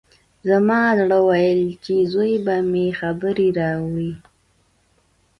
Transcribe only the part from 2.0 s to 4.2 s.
زوی به مې خبرې واوري.